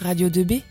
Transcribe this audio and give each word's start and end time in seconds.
Radio 0.00 0.28
2B 0.28 0.62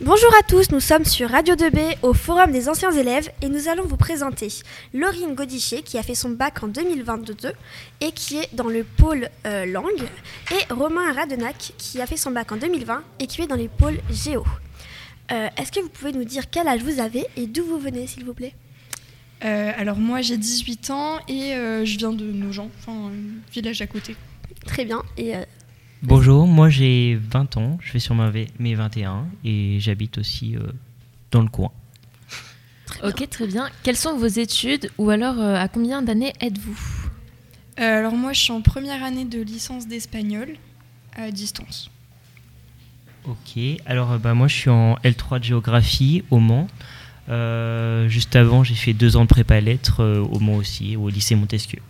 Bonjour 0.00 0.30
à 0.38 0.42
tous, 0.42 0.70
nous 0.70 0.80
sommes 0.80 1.04
sur 1.04 1.30
Radio 1.30 1.54
2B 1.54 1.96
au 2.02 2.12
Forum 2.12 2.52
des 2.52 2.68
anciens 2.68 2.92
élèves 2.92 3.30
et 3.42 3.48
nous 3.48 3.68
allons 3.68 3.84
vous 3.84 3.96
présenter 3.96 4.48
Laurine 4.92 5.34
Godichet 5.34 5.82
qui 5.82 5.98
a 5.98 6.02
fait 6.02 6.14
son 6.14 6.30
bac 6.30 6.62
en 6.62 6.68
2022 6.68 7.52
et 8.00 8.12
qui 8.12 8.36
est 8.36 8.54
dans 8.54 8.68
le 8.68 8.84
pôle 8.84 9.28
euh, 9.46 9.64
langue 9.66 10.06
et 10.52 10.72
Romain 10.72 11.12
Radenac 11.14 11.72
qui 11.78 12.00
a 12.00 12.06
fait 12.06 12.16
son 12.16 12.30
bac 12.30 12.52
en 12.52 12.56
2020 12.56 13.02
et 13.20 13.26
qui 13.26 13.42
est 13.42 13.46
dans 13.46 13.56
les 13.56 13.68
pôles 13.68 13.98
géo. 14.10 14.44
Euh, 15.32 15.48
Est-ce 15.56 15.72
que 15.72 15.80
vous 15.80 15.88
pouvez 15.88 16.12
nous 16.12 16.24
dire 16.24 16.50
quel 16.50 16.68
âge 16.68 16.82
vous 16.82 17.00
avez 17.00 17.24
et 17.36 17.46
d'où 17.46 17.64
vous 17.64 17.78
venez 17.78 18.06
s'il 18.06 18.24
vous 18.24 18.34
plaît? 18.34 18.54
Euh, 19.44 19.72
alors 19.76 19.96
moi 19.96 20.20
j'ai 20.20 20.36
18 20.36 20.90
ans 20.90 21.18
et 21.26 21.54
euh, 21.54 21.84
je 21.84 21.96
viens 21.96 22.12
de 22.12 22.24
Nogent, 22.24 22.68
enfin 22.78 22.92
un 22.92 23.52
village 23.52 23.80
à 23.82 23.86
côté. 23.86 24.14
Très 24.66 24.84
bien. 24.84 25.02
Et 25.16 25.34
euh, 25.36 25.42
Bonjour, 26.02 26.46
moi 26.46 26.68
j'ai 26.70 27.16
20 27.30 27.56
ans, 27.56 27.78
je 27.82 27.92
vais 27.92 27.98
sur 27.98 28.14
ma 28.14 28.30
v- 28.30 28.48
mes 28.58 28.74
21 28.74 29.26
et 29.44 29.78
j'habite 29.80 30.18
aussi 30.18 30.56
euh, 30.56 30.60
dans 31.32 31.42
le 31.42 31.48
coin. 31.48 31.70
Ok, 33.04 33.28
très 33.28 33.46
bien. 33.46 33.68
Quelles 33.82 33.96
sont 33.96 34.16
vos 34.16 34.26
études 34.26 34.90
ou 34.98 35.10
alors 35.10 35.38
euh, 35.40 35.56
à 35.56 35.68
combien 35.68 36.00
d'années 36.02 36.32
êtes-vous? 36.40 36.78
Euh, 37.80 37.98
alors 37.98 38.14
moi 38.14 38.32
je 38.32 38.40
suis 38.40 38.52
en 38.52 38.60
première 38.62 39.02
année 39.02 39.24
de 39.24 39.40
licence 39.40 39.86
d'espagnol 39.88 40.48
à 41.16 41.30
distance. 41.30 41.90
Ok, 43.26 43.60
alors 43.84 44.12
euh, 44.12 44.18
bah, 44.18 44.34
moi 44.34 44.46
je 44.48 44.54
suis 44.54 44.70
en 44.70 44.94
L3 45.04 45.40
de 45.40 45.44
géographie 45.44 46.22
au 46.30 46.38
Mans. 46.38 46.68
Euh, 47.28 48.08
juste 48.08 48.36
avant, 48.36 48.64
j'ai 48.64 48.74
fait 48.74 48.94
deux 48.94 49.16
ans 49.16 49.22
de 49.24 49.28
prépa 49.28 49.60
lettres 49.60 50.00
euh, 50.02 50.20
au 50.22 50.38
Mans 50.38 50.54
aussi, 50.54 50.96
au 50.96 51.08
lycée 51.10 51.34
Montesquieu. 51.34 51.80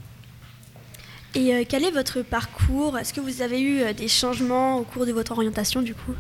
Et 1.35 1.55
euh, 1.55 1.65
quel 1.69 1.85
est 1.85 1.91
votre 1.91 2.23
parcours? 2.23 2.99
Est-ce 2.99 3.13
que 3.13 3.21
vous 3.21 3.43
avez 3.43 3.61
eu 3.61 3.81
euh, 3.81 3.93
des 3.93 4.09
changements 4.09 4.79
au 4.79 4.85
cours 4.85 5.07
de 5.07 5.13
votre 5.13 5.33
orientation 5.33 5.83
du 5.83 5.95
coup? 5.95 6.15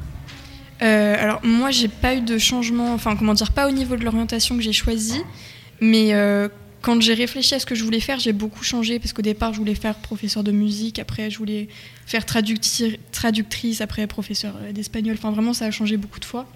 Euh, 0.80 1.16
alors 1.18 1.40
moi 1.44 1.70
j'ai 1.70 1.88
pas 1.88 2.14
eu 2.14 2.20
de 2.20 2.38
changement, 2.38 2.92
enfin 2.94 3.16
comment 3.16 3.34
dire, 3.34 3.52
pas 3.52 3.66
au 3.68 3.72
niveau 3.72 3.96
de 3.96 4.04
l'orientation 4.04 4.56
que 4.56 4.62
j'ai 4.62 4.72
choisie, 4.72 5.22
mais 5.80 6.12
quand 6.82 7.00
j'ai 7.00 7.14
réfléchi 7.14 7.56
à 7.56 7.58
ce 7.58 7.66
que 7.66 7.74
je 7.74 7.82
voulais 7.82 7.98
faire, 7.98 8.20
j'ai 8.20 8.32
beaucoup 8.32 8.62
changé 8.62 9.00
parce 9.00 9.12
qu'au 9.12 9.22
départ 9.22 9.52
je 9.52 9.58
voulais 9.58 9.74
faire 9.74 9.96
professeur 9.96 10.44
de 10.44 10.52
musique, 10.52 11.00
après 11.00 11.30
je 11.30 11.38
voulais 11.38 11.66
faire 12.06 12.24
traductrice, 12.24 13.80
après 13.80 14.06
professeur 14.06 14.54
d'espagnol, 14.72 15.16
enfin 15.18 15.32
vraiment 15.32 15.52
ça 15.52 15.64
a 15.64 15.72
changé 15.72 15.96
beaucoup 15.96 16.20
de 16.20 16.24
fois. 16.24 16.46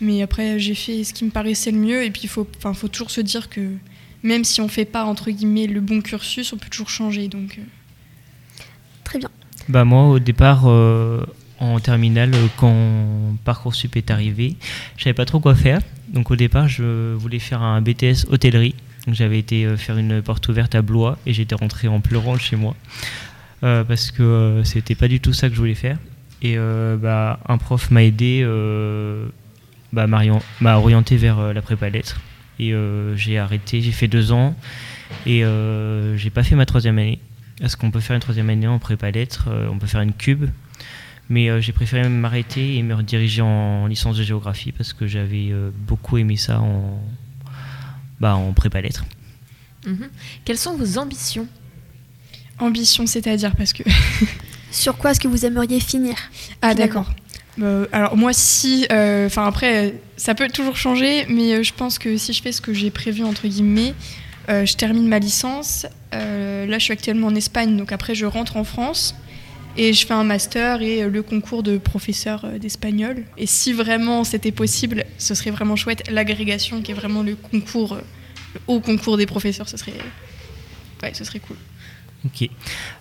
Mais 0.00 0.22
après 0.22 0.58
j'ai 0.58 0.74
fait 0.74 1.04
ce 1.04 1.12
qui 1.12 1.26
me 1.26 1.30
paraissait 1.30 1.70
le 1.70 1.78
mieux 1.78 2.02
et 2.02 2.10
puis 2.10 2.22
il 2.24 2.30
faut, 2.30 2.46
faut 2.72 2.88
toujours 2.88 3.10
se 3.10 3.20
dire 3.20 3.50
que 3.50 3.60
même 4.22 4.44
si 4.44 4.62
on 4.62 4.68
fait 4.68 4.86
pas 4.86 5.04
entre 5.04 5.30
guillemets 5.30 5.66
le 5.66 5.82
bon 5.82 6.00
cursus, 6.00 6.50
on 6.54 6.56
peut 6.56 6.70
toujours 6.70 6.88
changer 6.88 7.28
donc. 7.28 7.58
Bah 9.68 9.84
moi 9.84 10.08
au 10.08 10.18
départ 10.18 10.62
euh, 10.66 11.24
en 11.58 11.78
terminale 11.80 12.32
euh, 12.34 12.46
quand 12.56 12.74
Parcoursup 13.44 13.96
est 13.96 14.10
arrivé, 14.10 14.56
je 14.96 15.04
savais 15.04 15.14
pas 15.14 15.24
trop 15.26 15.40
quoi 15.40 15.54
faire. 15.54 15.80
Donc 16.08 16.30
au 16.30 16.36
départ 16.36 16.68
je 16.68 17.14
voulais 17.14 17.38
faire 17.38 17.62
un 17.62 17.80
BTS 17.80 18.26
hôtellerie. 18.30 18.74
Donc 19.06 19.14
j'avais 19.14 19.38
été 19.38 19.64
euh, 19.66 19.76
faire 19.76 19.96
une 19.98 20.22
porte 20.22 20.48
ouverte 20.48 20.74
à 20.74 20.82
Blois 20.82 21.18
et 21.26 21.32
j'étais 21.32 21.54
rentré 21.54 21.88
en 21.88 22.00
pleurant 22.00 22.36
chez 22.38 22.56
moi 22.56 22.74
parce 23.60 24.10
que 24.10 24.22
euh, 24.22 24.64
c'était 24.64 24.94
pas 24.94 25.06
du 25.08 25.20
tout 25.20 25.32
ça 25.34 25.48
que 25.48 25.54
je 25.54 25.60
voulais 25.60 25.74
faire. 25.74 25.98
Et 26.42 26.56
bah, 26.56 27.38
un 27.46 27.58
prof 27.58 27.90
m'a 27.90 28.02
aidé, 28.02 28.42
bah, 29.92 30.06
m'a 30.06 30.16
orient- 30.16 30.42
m'a 30.62 30.78
orienté 30.78 31.18
vers 31.18 31.52
la 31.52 31.60
prépa 31.60 31.90
lettres 31.90 32.18
et 32.58 32.72
j'ai 33.14 33.36
arrêté. 33.36 33.82
J'ai 33.82 33.92
fait 33.92 34.08
deux 34.08 34.32
ans 34.32 34.56
et 35.26 35.44
j'ai 36.16 36.30
pas 36.30 36.42
fait 36.42 36.54
ma 36.56 36.64
troisième 36.64 36.98
année. 36.98 37.18
Est-ce 37.60 37.76
qu'on 37.76 37.90
peut 37.90 38.00
faire 38.00 38.14
une 38.14 38.22
troisième 38.22 38.50
année 38.50 38.66
en 38.66 38.78
prépa 38.78 39.10
lettres 39.10 39.48
euh, 39.48 39.68
On 39.70 39.78
peut 39.78 39.86
faire 39.86 40.00
une 40.00 40.12
cube? 40.14 40.48
Mais 41.28 41.48
euh, 41.48 41.60
j'ai 41.60 41.72
préféré 41.72 42.08
m'arrêter 42.08 42.76
et 42.76 42.82
me 42.82 42.94
rediriger 42.94 43.42
en 43.42 43.86
licence 43.86 44.16
de 44.16 44.22
géographie 44.22 44.72
parce 44.72 44.92
que 44.92 45.06
j'avais 45.06 45.50
euh, 45.50 45.70
beaucoup 45.86 46.18
aimé 46.18 46.36
ça 46.36 46.60
en, 46.60 47.00
bah, 48.20 48.34
en 48.34 48.52
prépa 48.52 48.80
lettres. 48.80 49.04
Mhm. 49.86 50.08
Quelles 50.44 50.58
sont 50.58 50.76
vos 50.76 50.98
ambitions? 50.98 51.46
Ambition 52.58 53.06
c'est-à-dire 53.06 53.54
parce 53.56 53.72
que 53.72 53.82
Sur 54.70 54.96
quoi 54.96 55.10
est-ce 55.10 55.20
que 55.20 55.28
vous 55.28 55.44
aimeriez 55.44 55.80
finir? 55.80 56.14
Ah 56.62 56.74
d'accord. 56.74 57.10
Euh, 57.60 57.86
alors 57.92 58.16
moi 58.16 58.32
si, 58.32 58.86
euh, 58.92 59.26
enfin 59.26 59.46
après 59.46 59.94
ça 60.16 60.34
peut 60.34 60.48
toujours 60.48 60.76
changer, 60.76 61.26
mais 61.28 61.54
euh, 61.54 61.62
je 61.62 61.74
pense 61.74 61.98
que 61.98 62.16
si 62.16 62.32
je 62.32 62.40
fais 62.40 62.52
ce 62.52 62.60
que 62.60 62.72
j'ai 62.72 62.90
prévu 62.90 63.24
entre 63.24 63.48
guillemets, 63.48 63.94
euh, 64.50 64.66
je 64.66 64.76
termine 64.76 65.06
ma 65.06 65.18
licence. 65.18 65.86
Euh, 66.14 66.66
là 66.66 66.78
je 66.78 66.84
suis 66.84 66.92
actuellement 66.92 67.28
en 67.28 67.34
Espagne, 67.34 67.76
donc 67.76 67.92
après 67.92 68.14
je 68.14 68.26
rentre 68.26 68.56
en 68.56 68.64
France 68.64 69.14
et 69.76 69.92
je 69.92 70.04
fais 70.04 70.14
un 70.14 70.24
master 70.24 70.82
et 70.82 71.04
euh, 71.04 71.08
le 71.08 71.22
concours 71.22 71.62
de 71.62 71.78
professeur 71.78 72.44
d'espagnol. 72.60 73.24
Et 73.38 73.46
si 73.46 73.72
vraiment 73.72 74.24
c'était 74.24 74.50
possible, 74.50 75.04
ce 75.18 75.34
serait 75.34 75.50
vraiment 75.50 75.76
chouette. 75.76 76.02
L'agrégation 76.10 76.82
qui 76.82 76.90
est 76.90 76.94
vraiment 76.94 77.22
le 77.22 77.36
concours, 77.36 77.96
le 78.54 78.60
haut 78.66 78.80
concours 78.80 79.16
des 79.16 79.26
professeurs, 79.26 79.68
ce 79.68 79.76
serait, 79.76 79.94
ouais, 81.02 81.14
ce 81.14 81.22
serait 81.24 81.38
cool. 81.38 81.56
Ok. 82.26 82.50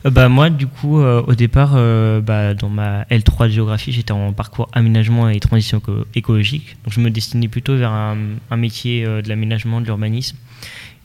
Bah, 0.06 0.30
moi, 0.30 0.50
du 0.50 0.66
coup, 0.66 1.02
au 1.02 1.36
départ, 1.36 1.74
bah, 2.22 2.54
dans 2.54 2.70
ma 2.70 3.04
L3 3.12 3.48
de 3.48 3.50
géographie, 3.50 3.92
j'étais 3.92 4.14
en 4.14 4.32
parcours 4.32 4.70
aménagement 4.72 5.28
et 5.28 5.42
transition 5.42 5.80
éco- 5.80 6.06
écologique. 6.16 6.78
Donc, 6.86 6.94
je 6.94 7.02
me 7.02 7.10
destinais 7.10 7.50
plutôt 7.50 7.76
vers 7.76 7.92
un, 7.92 8.16
métier 8.56 9.04
de 9.04 9.28
l'aménagement, 9.28 9.82
de 9.82 9.88
l'urbanisme. 9.88 10.38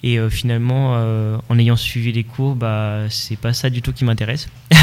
Et 0.07 0.19
euh, 0.19 0.29
finalement, 0.29 0.97
euh, 0.97 1.39
en 1.49 1.59
ayant 1.59 1.77
suivi 1.77 2.13
les 2.13 2.25
cours, 2.25 2.57
bah, 2.57 3.07
c'est 3.09 3.37
pas 3.39 3.55
ça 3.55 3.71
du 3.71 3.81
tout 3.81 3.95
qui 3.95 4.05
m'intéresse. 4.05 4.49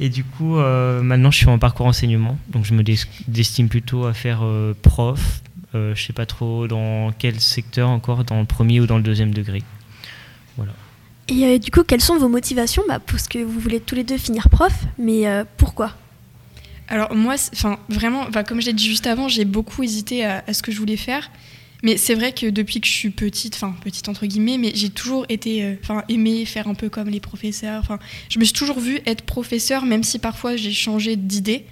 et 0.00 0.08
du 0.10 0.22
coup, 0.22 0.58
euh, 0.58 1.02
maintenant, 1.02 1.32
je 1.32 1.38
suis 1.38 1.48
en 1.48 1.58
parcours 1.58 1.86
enseignement. 1.86 2.38
Donc, 2.48 2.64
je 2.64 2.72
me 2.72 2.84
des- 2.84 3.00
destine 3.26 3.68
plutôt 3.68 4.06
à 4.06 4.14
faire 4.14 4.40
euh, 4.44 4.74
prof. 4.80 5.42
Euh, 5.74 5.92
je 5.96 6.04
sais 6.04 6.12
pas 6.12 6.24
trop 6.24 6.68
dans 6.68 7.10
quel 7.18 7.40
secteur 7.40 7.88
encore, 7.90 8.22
dans 8.22 8.38
le 8.38 8.46
premier 8.46 8.80
ou 8.80 8.86
dans 8.86 8.96
le 8.96 9.02
deuxième 9.02 9.34
degré. 9.34 9.64
Et 11.30 11.44
euh, 11.44 11.58
du 11.58 11.72
coup, 11.72 11.82
quelles 11.82 12.00
sont 12.00 12.16
vos 12.16 12.28
motivations? 12.28 12.82
Bah, 12.88 13.00
Parce 13.04 13.26
que 13.26 13.38
vous 13.40 13.58
voulez 13.58 13.80
tous 13.80 13.96
les 13.96 14.04
deux 14.04 14.18
finir 14.18 14.48
prof, 14.48 14.72
mais 14.98 15.26
euh, 15.26 15.42
pourquoi? 15.56 15.94
Alors 16.86 17.14
moi, 17.14 17.34
enfin 17.52 17.76
vraiment, 17.90 18.22
enfin, 18.26 18.44
comme 18.44 18.62
j'ai 18.62 18.72
dit 18.72 18.86
juste 18.86 19.06
avant, 19.06 19.28
j'ai 19.28 19.44
beaucoup 19.44 19.82
hésité 19.82 20.24
à, 20.24 20.42
à 20.46 20.54
ce 20.54 20.62
que 20.62 20.72
je 20.72 20.78
voulais 20.78 20.96
faire. 20.96 21.30
Mais 21.82 21.96
c'est 21.96 22.14
vrai 22.14 22.32
que 22.32 22.46
depuis 22.46 22.80
que 22.80 22.86
je 22.86 22.92
suis 22.92 23.10
petite, 23.10 23.54
enfin 23.54 23.74
petite 23.82 24.08
entre 24.08 24.26
guillemets, 24.26 24.58
mais 24.58 24.72
j'ai 24.74 24.90
toujours 24.90 25.24
été, 25.28 25.62
euh, 25.62 25.74
enfin 25.82 26.02
aimé 26.08 26.44
faire 26.44 26.66
un 26.66 26.74
peu 26.74 26.88
comme 26.88 27.08
les 27.08 27.20
professeurs. 27.20 27.80
Enfin, 27.80 27.98
je 28.28 28.38
me 28.40 28.44
suis 28.44 28.52
toujours 28.52 28.80
vue 28.80 29.00
être 29.06 29.22
professeur, 29.22 29.84
même 29.86 30.02
si 30.02 30.18
parfois 30.18 30.56
j'ai 30.56 30.72
changé 30.72 31.14
d'idée. 31.14 31.64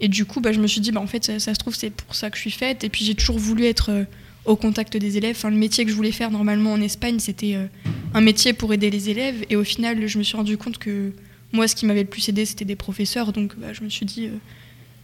Et 0.00 0.08
du 0.08 0.26
coup, 0.26 0.40
bah, 0.40 0.52
je 0.52 0.60
me 0.60 0.66
suis 0.66 0.80
dit, 0.80 0.92
bah, 0.92 1.00
en 1.00 1.06
fait, 1.06 1.38
ça, 1.38 1.54
se 1.54 1.58
trouve 1.58 1.74
c'est 1.74 1.90
pour 1.90 2.14
ça 2.14 2.28
que 2.28 2.36
je 2.36 2.42
suis 2.42 2.50
faite. 2.50 2.84
Et 2.84 2.90
puis 2.90 3.04
j'ai 3.06 3.14
toujours 3.14 3.38
voulu 3.38 3.64
être 3.64 3.90
euh, 3.90 4.04
au 4.44 4.54
contact 4.56 4.98
des 4.98 5.16
élèves. 5.16 5.36
Enfin, 5.38 5.50
le 5.50 5.56
métier 5.56 5.84
que 5.84 5.90
je 5.90 5.96
voulais 5.96 6.12
faire 6.12 6.30
normalement 6.30 6.72
en 6.72 6.80
Espagne, 6.82 7.18
c'était 7.18 7.54
euh, 7.54 7.66
un 8.12 8.20
métier 8.20 8.52
pour 8.52 8.74
aider 8.74 8.90
les 8.90 9.08
élèves. 9.08 9.46
Et 9.48 9.56
au 9.56 9.64
final, 9.64 10.06
je 10.06 10.18
me 10.18 10.22
suis 10.24 10.36
rendu 10.36 10.58
compte 10.58 10.76
que 10.76 11.12
moi, 11.52 11.68
ce 11.68 11.74
qui 11.74 11.86
m'avait 11.86 12.02
le 12.02 12.08
plus 12.08 12.28
aidé, 12.28 12.44
c'était 12.44 12.66
des 12.66 12.76
professeurs. 12.76 13.32
Donc, 13.32 13.56
bah, 13.56 13.72
je 13.72 13.82
me 13.82 13.88
suis 13.88 14.04
dit. 14.04 14.28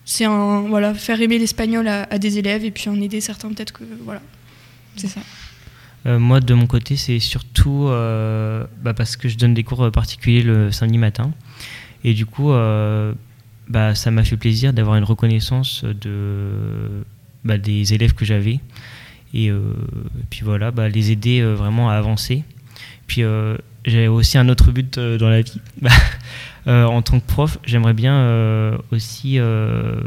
c'est 0.05 0.27
un 0.27 0.63
voilà 0.63 0.93
faire 0.93 1.23
aimer 1.23 1.39
l'espagnol 1.39 1.89
à, 1.89 2.03
à 2.11 2.19
des 2.19 2.37
élèves 2.39 2.65
et 2.65 2.71
puis 2.71 2.91
en 2.91 3.01
aider 3.01 3.23
certains 3.23 3.49
peut-être 3.49 3.73
que 3.73 3.85
voilà 4.05 4.21
c'est 4.97 5.09
ça 5.09 5.21
Euh, 6.07 6.19
moi, 6.19 6.41
de 6.41 6.55
mon 6.55 6.67
côté, 6.67 6.97
c'est 6.97 7.19
surtout 7.19 7.89
euh, 7.89 8.65
bah, 8.83 8.95
parce 8.95 9.17
que 9.17 9.29
je 9.29 9.37
donne 9.37 9.53
des 9.53 9.65
cours 9.65 9.91
particuliers 9.93 10.43
le 10.43 10.73
samedi 10.73 10.97
matin. 10.97 11.33
Et 12.05 12.15
du 12.15 12.25
coup, 12.25 12.53
euh, 12.53 13.13
bah, 13.69 13.95
ça 13.95 14.11
m'a 14.11 14.25
fait 14.25 14.39
plaisir 14.39 14.73
d'avoir 14.73 14.97
une 14.97 15.05
reconnaissance 15.05 15.85
de, 15.85 17.05
bah, 17.45 17.59
des 17.59 17.93
élèves 17.93 18.15
que 18.15 18.25
j'avais. 18.25 18.61
Et 19.35 19.51
euh, 19.51 19.61
puis 20.31 20.41
voilà, 20.43 20.73
les 20.89 21.11
aider 21.13 21.41
euh, 21.41 21.55
vraiment 21.55 21.91
à 21.91 21.95
avancer. 21.95 22.45
Puis 23.07 23.23
euh, 23.23 23.57
j'ai 23.85 24.09
aussi 24.09 24.39
un 24.39 24.49
autre 24.49 24.73
but 24.73 24.99
euh, 24.99 25.19
dans 25.19 25.29
la 25.29 25.43
vie. 25.43 25.61
Euh, 26.67 26.85
en 26.85 27.01
tant 27.01 27.19
que 27.19 27.27
prof, 27.27 27.59
j'aimerais 27.65 27.95
bien 27.95 28.15
euh, 28.15 28.77
aussi 28.93 29.39
euh, 29.39 30.03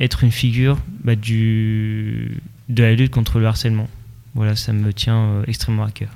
être 0.00 0.24
une 0.24 0.30
figure 0.32 0.78
du, 1.20 2.40
de 2.70 2.82
la 2.82 2.94
lutte 2.94 3.12
contre 3.12 3.38
le 3.38 3.46
harcèlement. 3.46 3.90
Voilà, 4.34 4.56
ça 4.56 4.72
me 4.72 4.92
tient 4.92 5.18
euh, 5.18 5.44
extrêmement 5.46 5.84
à 5.84 5.90
cœur. 5.90 6.10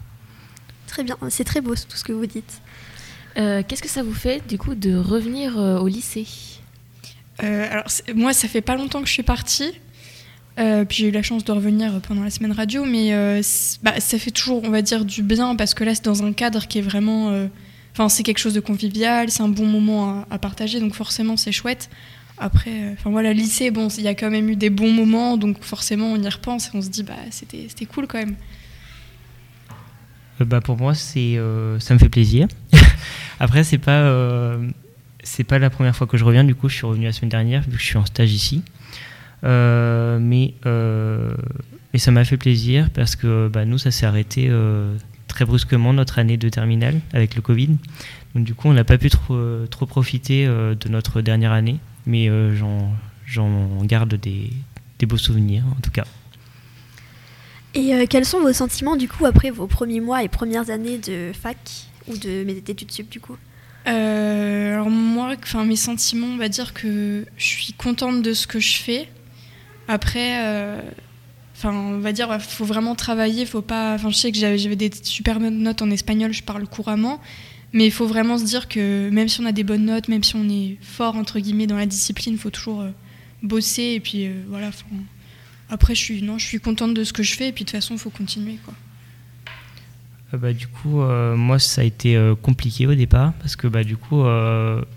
Très 0.87 1.05
bien, 1.05 1.17
c'est 1.29 1.45
très 1.45 1.61
beau 1.61 1.75
tout 1.75 1.97
ce 1.97 2.05
que 2.05 2.13
vous 2.13 2.27
dites. 2.27 2.61
Euh, 3.37 3.63
Qu'est-ce 3.67 3.83
que 3.83 3.89
ça 3.89 4.03
vous 4.03 4.15
fait 4.15 4.47
du 4.49 4.57
coup 4.57 4.75
de 4.75 4.97
revenir 4.97 5.59
euh, 5.59 5.79
au 5.79 5.89
lycée? 5.89 6.27
Euh, 7.43 7.71
alors 7.71 7.85
moi 8.15 8.33
ça 8.33 8.49
fait 8.49 8.63
pas 8.63 8.77
longtemps 8.77 9.01
que 9.03 9.09
je 9.09 9.13
suis 9.13 9.23
partie 9.23 9.73
Euh, 10.59 10.87
puis 10.87 10.97
j'ai 10.97 11.09
eu 11.09 11.11
la 11.11 11.21
chance 11.23 11.45
de 11.45 11.53
revenir 11.53 12.01
pendant 12.01 12.23
la 12.23 12.31
semaine 12.31 12.53
radio 12.53 12.87
mais 12.87 13.13
euh, 13.13 13.43
bah, 13.83 14.01
ça 14.01 14.19
fait 14.19 14.31
toujours 14.31 14.63
on 14.65 14.71
va 14.71 14.81
dire 14.81 15.05
du 15.05 15.23
bien 15.23 15.55
parce 15.55 15.75
que 15.75 15.85
là 15.85 15.95
c'est 15.95 16.07
dans 16.07 16.23
un 16.25 16.33
cadre 16.33 16.67
qui 16.67 16.79
est 16.79 16.83
vraiment 16.93 17.29
euh, 17.29 17.47
enfin 17.93 18.09
c'est 18.09 18.23
quelque 18.23 18.39
chose 18.39 18.55
de 18.55 18.61
convivial 18.61 19.31
c'est 19.31 19.43
un 19.43 19.51
bon 19.51 19.67
moment 19.67 20.09
à, 20.09 20.27
à 20.31 20.39
partager 20.39 20.81
donc 20.81 20.95
forcément 20.95 21.37
c'est 21.37 21.53
chouette 21.53 21.91
après 22.39 22.71
euh, 22.71 22.93
enfin 22.93 23.11
voilà 23.11 23.33
lycée 23.33 23.71
bon 23.71 23.89
il 23.89 24.05
y 24.05 24.09
a 24.09 24.15
quand 24.15 24.31
même 24.31 24.49
eu 24.49 24.57
des 24.57 24.71
bons 24.71 24.93
moments 24.93 25.37
donc 25.37 25.63
forcément 25.63 26.07
on 26.13 26.17
y 26.17 26.29
repense 26.29 26.69
et 26.69 26.71
on 26.75 26.83
se 26.83 26.91
dit 26.91 27.03
bah 27.03 27.15
c'était 27.31 27.87
cool 27.87 28.07
quand 28.07 28.19
même 28.19 28.37
Euh, 30.41 30.45
bah, 30.45 30.61
pour 30.61 30.77
moi, 30.77 30.95
c'est, 30.95 31.39
euh, 31.39 31.79
ça 31.81 31.95
me 31.95 31.99
fait 31.99 32.09
plaisir. 32.09 32.47
Après, 33.41 33.65
c'est 33.65 33.79
pas, 33.79 34.05
c'est 35.23 35.45
pas 35.45 35.59
la 35.59 35.71
première 35.71 35.95
fois 35.95 36.07
que 36.07 36.17
je 36.17 36.25
reviens, 36.25 36.45
du 36.45 36.55
coup, 36.55 36.69
je 36.69 36.75
suis 36.75 36.87
revenu 36.87 37.05
la 37.05 37.13
semaine 37.13 37.31
dernière, 37.31 37.63
vu 37.63 37.73
que 37.73 37.83
je 37.83 37.87
suis 37.87 37.97
en 37.97 38.05
stage 38.07 38.33
ici. 38.33 38.63
mais, 39.43 40.55
mais 40.65 41.99
ça 41.99 42.11
m'a 42.11 42.25
fait 42.25 42.37
plaisir 42.37 42.91
parce 42.91 43.17
que 43.17 43.49
bah, 43.49 43.65
nous, 43.65 43.79
ça 43.79 43.91
s'est 43.91 44.07
arrêté 44.07 44.51
très 45.29 45.45
brusquement 45.45 45.93
notre 45.93 46.19
année 46.19 46.37
de 46.37 46.49
terminale 46.49 47.01
avec 47.13 47.35
le 47.35 47.43
Covid. 47.43 47.77
Donc 48.35 48.45
du 48.45 48.55
coup, 48.55 48.69
on 48.69 48.75
n'a 48.75 48.85
pas 48.85 48.99
pu 48.99 49.11
trop, 49.11 49.39
trop 49.71 49.87
profiter 49.87 50.47
de 50.47 50.89
notre 50.89 51.21
dernière 51.21 51.53
année, 51.53 51.79
mais 52.07 52.29
j'en 52.55 53.85
garde 53.85 54.15
des, 54.15 54.51
des 54.99 55.07
beaux 55.07 55.19
souvenirs 55.19 55.65
en 55.77 55.81
tout 55.81 55.91
cas. 55.91 56.05
Et 57.77 57.95
euh, 57.95 58.07
quels 58.09 58.25
sont 58.25 58.41
vos 58.41 58.55
sentiments 58.55 58.97
du 58.97 59.07
coup 59.07 59.27
après 59.27 59.51
vos 59.51 59.67
premiers 59.67 60.01
mois 60.01 60.23
et 60.23 60.29
premières 60.29 60.71
années 60.71 60.97
de 60.97 61.33
fac 61.39 61.59
ou 62.09 62.17
de 62.17 62.43
mes 62.45 62.57
études 62.57 62.91
sup 62.91 63.11
du 63.11 63.21
coup? 63.21 63.37
Euh, 63.87 64.73
Alors 64.73 64.89
moi, 64.89 65.35
enfin 65.43 65.65
mes 65.67 65.77
sentiments, 65.77 66.29
on 66.29 66.39
va 66.39 66.49
dire 66.49 66.73
que 66.73 67.27
je 67.37 67.45
suis 67.45 67.75
contente 67.75 68.23
de 68.23 68.33
ce 68.33 68.47
que 68.47 68.61
je 68.61 68.79
fais. 68.79 69.09
Après, 69.89 70.43
euh, 70.43 70.81
enfin 71.55 71.71
on 71.71 71.99
va 71.99 72.13
dire, 72.13 72.41
faut 72.41 72.65
vraiment 72.65 72.95
travailler, 72.95 73.45
faut 73.45 73.61
pas. 73.61 73.95
Enfin 73.95 74.09
je 74.09 74.17
sais 74.17 74.33
que 74.33 74.39
j'avais 74.39 74.77
des 74.77 74.91
super 75.03 75.39
bonnes 75.39 75.59
notes 75.59 75.83
en 75.83 75.91
espagnol, 75.91 76.33
je 76.33 76.43
parle 76.43 76.67
couramment. 76.67 77.21
Mais 77.73 77.85
il 77.87 77.91
faut 77.91 78.07
vraiment 78.07 78.39
se 78.39 78.45
dire 78.45 78.69
que 78.69 79.11
même 79.11 79.29
si 79.29 79.41
on 79.41 79.47
a 79.47 79.53
des 79.53 79.65
bonnes 79.65 79.85
notes, 79.85 80.09
même 80.09 80.23
si 80.23 80.37
on 80.37 80.49
est 80.49 80.79
fort 80.81 81.17
entre 81.17 81.41
guillemets 81.41 81.67
dans 81.67 81.77
la 81.77 81.87
discipline, 81.87 82.35
il 82.35 82.41
faut 82.41 82.51
toujours 82.51 82.85
bosser 83.43 83.95
et 83.97 84.01
puis 84.01 84.29
voilà. 84.49 84.71
Après, 85.69 85.95
je 85.95 86.01
suis, 86.01 86.23
non, 86.23 86.39
je 86.39 86.47
suis 86.47 86.61
contente 86.61 86.95
de 86.95 87.05
ce 87.05 87.13
que 87.13 87.23
je 87.23 87.35
fais 87.35 87.49
et 87.49 87.53
puis 87.53 87.65
de 87.65 87.71
toute 87.71 87.77
façon, 87.77 87.95
il 87.95 88.01
faut 88.01 88.11
continuer. 88.11 88.59
Quoi. 88.65 88.75
Euh, 90.33 90.39
bah, 90.39 90.53
du 90.53 90.67
coup, 90.69 91.01
euh, 91.01 91.37
moi, 91.37 91.59
ça 91.59 91.81
a 91.81 91.85
été 91.85 92.17
euh, 92.17 92.35
compliqué 92.35 92.87
au 92.87 92.95
départ 92.95 93.33
parce 93.41 93.57
que 93.57 93.67
bah, 93.67 93.85
du 93.85 93.97
coup, 93.97 94.23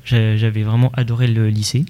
j'avais 0.06 0.64
vraiment 0.64 0.92
adoré 0.94 1.28
le 1.28 1.50
lycée. 1.50 1.86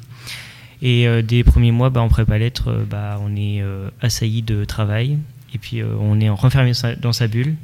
Et 0.82 1.08
des 1.24 1.44
premiers 1.44 1.74
mois, 1.74 1.90
bah, 1.90 2.02
en 2.02 2.08
prépa 2.08 2.38
lettres, 2.38 2.86
bah, 2.90 3.20
on 3.22 3.36
est 3.36 3.62
assailli 4.02 4.42
de 4.42 4.64
travail 4.64 5.18
et 5.54 5.58
puis 5.58 5.84
on 5.84 6.20
est 6.22 6.30
renfermé 6.30 6.72
dans 7.02 7.12
sa 7.12 7.28
bulle. 7.28 7.56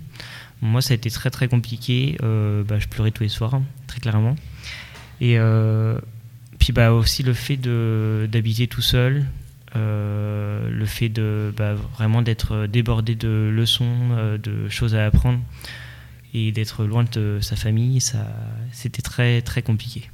Moi, 0.62 0.82
ça 0.82 0.94
a 0.94 0.96
été 0.96 1.10
très 1.10 1.30
très 1.30 1.48
compliqué. 1.48 2.18
bah, 2.22 2.80
je 2.80 2.88
pleurais 2.88 3.12
tous 3.12 3.24
les 3.24 3.30
soirs, 3.30 3.62
très 3.88 4.00
clairement. 4.00 4.36
Et 5.22 5.38
puis 6.60 6.74
bah, 6.74 6.92
aussi 6.92 7.24
le 7.24 7.34
fait 7.34 7.58
d'habiter 7.58 8.68
tout 8.68 8.82
seul, 8.82 9.26
euh, 9.76 10.70
le 10.70 10.86
fait 10.86 11.10
de 11.10 11.54
bah, 11.56 11.74
vraiment 11.74 12.22
d'être 12.22 12.66
débordé 12.68 13.16
de 13.16 13.52
leçons, 13.54 13.98
euh, 14.12 14.38
de 14.38 14.70
choses 14.70 14.96
à 14.96 15.06
apprendre 15.06 15.40
et 16.34 16.52
d'être 16.54 16.86
loin 16.86 17.04
de 17.04 17.40
sa 17.42 17.56
famille, 17.56 18.00
ça, 18.00 18.26
c'était 18.72 19.02
très 19.02 19.42
très 19.42 19.62
compliqué. 19.62 20.10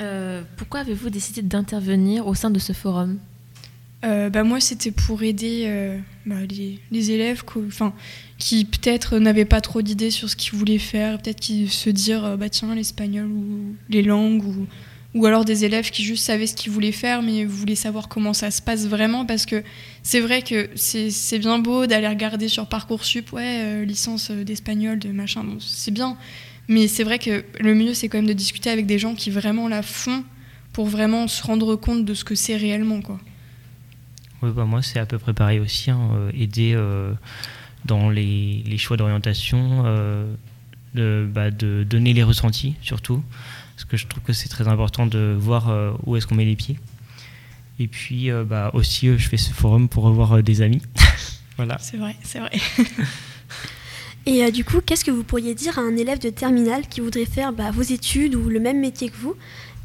Euh, 0.00 0.42
pourquoi 0.56 0.80
avez-vous 0.80 1.10
décidé 1.10 1.42
d'intervenir 1.42 2.26
au 2.26 2.34
sein 2.34 2.50
de 2.50 2.58
ce 2.58 2.72
forum? 2.72 3.18
Bah 4.02 4.42
moi, 4.42 4.60
c'était 4.60 4.90
pour 4.90 5.22
aider 5.22 5.98
bah, 6.26 6.36
les, 6.90 7.10
élèves 7.10 7.44
qui 8.38 8.64
peut-être 8.64 9.18
n'avaient 9.18 9.44
pas 9.44 9.60
trop 9.60 9.82
d'idées 9.82 10.10
sur 10.10 10.28
ce 10.28 10.36
qu'ils 10.36 10.58
voulaient 10.58 10.78
faire, 10.78 11.20
peut-être 11.20 11.40
qui 11.40 11.68
se 11.68 11.90
dire 11.90 12.36
bah, 12.36 12.48
tiens, 12.48 12.74
l'espagnol 12.74 13.26
ou 13.26 13.76
les 13.88 14.02
langues 14.02 14.44
ou 14.44 14.66
ou 15.14 15.26
alors 15.26 15.44
des 15.44 15.64
élèves 15.64 15.90
qui 15.90 16.02
juste 16.02 16.24
savaient 16.24 16.46
ce 16.46 16.54
qu'ils 16.54 16.72
voulaient 16.72 16.92
faire 16.92 17.22
mais 17.22 17.44
voulaient 17.44 17.74
savoir 17.74 18.08
comment 18.08 18.32
ça 18.32 18.50
se 18.50 18.62
passe 18.62 18.86
vraiment. 18.86 19.26
Parce 19.26 19.46
que 19.46 19.62
c'est 20.02 20.20
vrai 20.20 20.42
que 20.42 20.70
c'est 20.74 21.38
bien 21.38 21.58
beau 21.58 21.86
d'aller 21.86 22.08
regarder 22.08 22.48
sur 22.48 22.66
Parcoursup 22.66 23.32
ouais 23.32 23.60
euh, 23.60 23.84
licence 23.84 24.30
euh, 24.30 24.44
d'espagnol 24.44 24.98
de 24.98 25.10
machin 25.10 25.44
c'est 25.60 25.92
bien. 25.92 26.16
Mais 26.68 26.88
c'est 26.88 27.04
vrai 27.04 27.18
que 27.18 27.44
le 27.60 27.74
mieux 27.74 27.94
c'est 27.94 28.08
quand 28.08 28.18
même 28.18 28.26
de 28.26 28.32
discuter 28.32 28.70
avec 28.70 28.86
des 28.86 28.98
gens 28.98 29.14
qui 29.14 29.30
vraiment 29.30 29.68
la 29.68 29.82
font 29.82 30.24
pour 30.72 30.86
vraiment 30.86 31.28
se 31.28 31.42
rendre 31.42 31.76
compte 31.76 32.04
de 32.04 32.14
ce 32.14 32.24
que 32.24 32.34
c'est 32.34 32.56
réellement 32.56 33.02
quoi. 33.02 33.20
Oui 34.42 34.50
bah 34.50 34.64
moi 34.64 34.82
c'est 34.82 34.98
à 34.98 35.06
peu 35.06 35.18
près 35.18 35.32
pareil 35.32 35.60
aussi 35.60 35.90
hein, 35.90 36.10
euh, 36.14 36.30
aider 36.34 36.76
dans 37.84 38.10
les, 38.10 38.62
les 38.66 38.78
choix 38.78 38.96
d'orientation 38.96 39.84
de, 40.94 41.26
bah, 41.32 41.50
de 41.50 41.84
donner 41.84 42.12
les 42.12 42.22
ressentis 42.22 42.74
surtout 42.82 43.22
parce 43.82 43.90
que 43.90 43.96
je 43.96 44.06
trouve 44.06 44.22
que 44.22 44.32
c'est 44.32 44.48
très 44.48 44.68
important 44.68 45.06
de 45.06 45.36
voir 45.38 45.68
euh, 45.68 45.92
où 46.06 46.16
est-ce 46.16 46.26
qu'on 46.26 46.34
met 46.34 46.44
les 46.44 46.56
pieds. 46.56 46.78
Et 47.80 47.88
puis 47.88 48.30
euh, 48.30 48.44
bah, 48.44 48.70
aussi, 48.74 49.08
euh, 49.08 49.18
je 49.18 49.28
fais 49.28 49.36
ce 49.36 49.50
forum 49.50 49.88
pour 49.88 50.04
revoir 50.04 50.42
des 50.42 50.62
amis. 50.62 50.82
voilà. 51.56 51.78
C'est 51.80 51.96
vrai, 51.96 52.14
c'est 52.22 52.38
vrai. 52.38 52.52
Et 54.26 54.52
du 54.52 54.64
coup, 54.64 54.80
qu'est-ce 54.80 55.04
que 55.04 55.10
vous 55.10 55.24
pourriez 55.24 55.56
dire 55.56 55.80
à 55.80 55.82
un 55.82 55.96
élève 55.96 56.20
de 56.20 56.30
terminale 56.30 56.86
qui 56.88 57.00
voudrait 57.00 57.24
faire 57.24 57.52
bah, 57.52 57.72
vos 57.72 57.82
études 57.82 58.36
ou 58.36 58.48
le 58.48 58.60
même 58.60 58.78
métier 58.78 59.08
que 59.08 59.16
vous? 59.16 59.34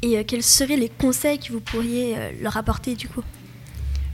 Et 0.00 0.22
quels 0.24 0.44
seraient 0.44 0.76
les 0.76 0.88
conseils 0.88 1.40
que 1.40 1.52
vous 1.52 1.58
pourriez 1.58 2.14
leur 2.40 2.56
apporter 2.56 2.94
du 2.94 3.08
coup? 3.08 3.24